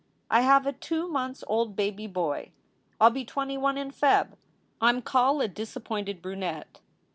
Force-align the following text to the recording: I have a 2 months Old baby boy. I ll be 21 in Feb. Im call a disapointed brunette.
I 0.31 0.41
have 0.41 0.65
a 0.65 0.73
2 0.73 1.07
months 1.07 1.43
Old 1.45 1.75
baby 1.75 2.07
boy. 2.07 2.53
I 2.99 3.05
ll 3.05 3.09
be 3.11 3.23
21 3.23 3.77
in 3.77 3.91
Feb. 3.91 4.29
Im 4.81 5.03
call 5.03 5.41
a 5.41 5.47
disapointed 5.47 6.23
brunette. 6.23 6.79